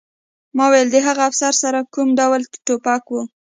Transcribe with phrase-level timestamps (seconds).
[0.57, 3.15] ما وویل د هغه افسر سره کوم ډول ټوپک و